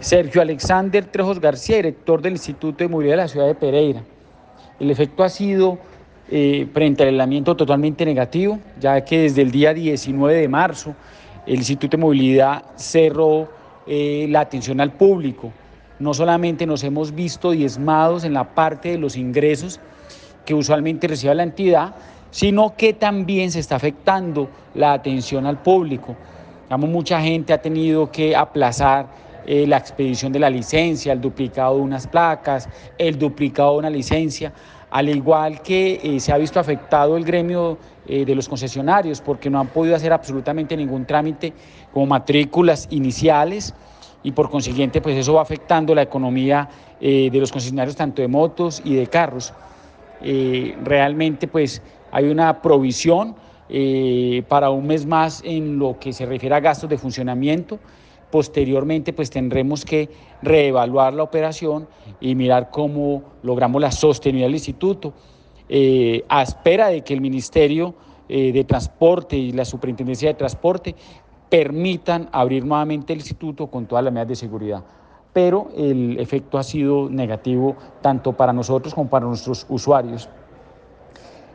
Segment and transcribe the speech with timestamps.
[0.00, 4.02] Sergio Alexander Trejos García, director del Instituto de Movilidad de la ciudad de Pereira.
[4.78, 5.78] El efecto ha sido
[6.30, 10.94] eh, frente al totalmente negativo, ya que desde el día 19 de marzo
[11.46, 13.48] el Instituto de Movilidad cerró
[13.88, 15.52] eh, la atención al público.
[15.98, 19.80] No solamente nos hemos visto diezmados en la parte de los ingresos
[20.44, 21.96] que usualmente recibe la entidad,
[22.30, 26.14] sino que también se está afectando la atención al público.
[26.64, 31.76] Digamos, mucha gente ha tenido que aplazar eh, la expedición de la licencia, el duplicado
[31.76, 32.68] de unas placas,
[32.98, 34.52] el duplicado de una licencia,
[34.90, 39.48] al igual que eh, se ha visto afectado el gremio eh, de los concesionarios porque
[39.48, 41.54] no han podido hacer absolutamente ningún trámite
[41.94, 43.72] como matrículas iniciales
[44.22, 46.68] y por consiguiente pues eso va afectando la economía
[47.00, 49.54] de los concesionarios tanto de motos y de carros.
[50.20, 51.80] realmente pues
[52.10, 53.36] hay una provisión
[54.48, 57.78] para un mes más en lo que se refiere a gastos de funcionamiento
[58.30, 60.10] Posteriormente, pues tendremos que
[60.42, 61.88] reevaluar la operación
[62.20, 65.14] y mirar cómo logramos la sostenibilidad del instituto,
[65.68, 67.94] eh, a espera de que el Ministerio
[68.28, 70.94] eh, de Transporte y la Superintendencia de Transporte
[71.48, 74.84] permitan abrir nuevamente el instituto con todas las medidas de seguridad.
[75.32, 80.28] Pero el efecto ha sido negativo tanto para nosotros como para nuestros usuarios.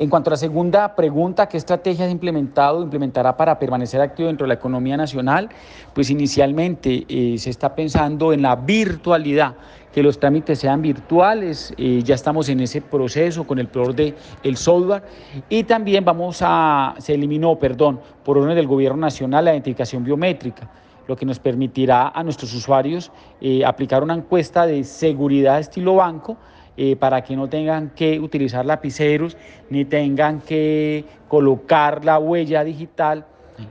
[0.00, 4.44] En cuanto a la segunda pregunta, ¿qué estrategias implementado o implementará para permanecer activo dentro
[4.44, 5.48] de la economía nacional?
[5.92, 9.56] Pues inicialmente eh, se está pensando en la virtualidad,
[9.92, 14.14] que los trámites sean virtuales, eh, ya estamos en ese proceso con el proveedor del
[14.44, 15.02] el software
[15.48, 20.70] y también vamos a, se eliminó, perdón, por orden del gobierno nacional la identificación biométrica
[21.08, 23.10] lo que nos permitirá a nuestros usuarios
[23.40, 26.36] eh, aplicar una encuesta de seguridad estilo banco
[26.80, 29.36] eh, para que no tengan que utilizar lapiceros
[29.68, 33.26] ni tengan que colocar la huella digital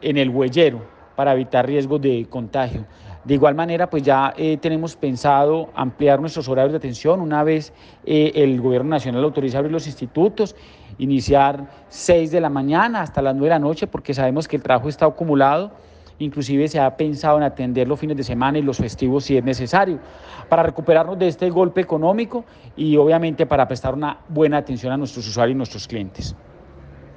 [0.00, 0.82] en el huellero
[1.16, 2.86] para evitar riesgos de contagio.
[3.24, 7.72] De igual manera, pues ya eh, tenemos pensado ampliar nuestros horarios de atención una vez
[8.06, 10.54] eh, el Gobierno Nacional autoriza abrir los institutos,
[10.98, 14.62] iniciar 6 de la mañana hasta las 9 de la noche, porque sabemos que el
[14.62, 15.72] trabajo está acumulado
[16.22, 19.44] Inclusive se ha pensado en atender los fines de semana y los festivos si es
[19.44, 19.98] necesario,
[20.48, 22.44] para recuperarnos de este golpe económico
[22.76, 26.34] y obviamente para prestar una buena atención a nuestros usuarios y nuestros clientes.